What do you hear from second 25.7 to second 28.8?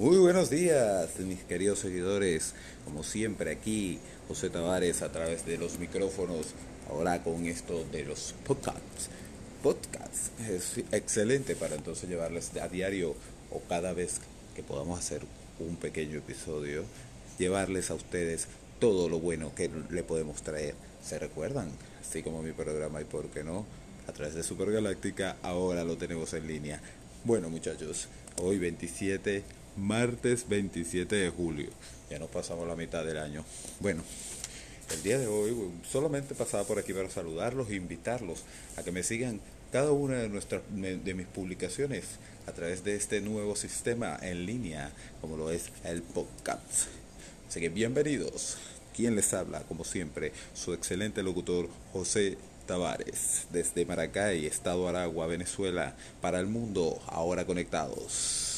lo tenemos en línea. Bueno muchachos, hoy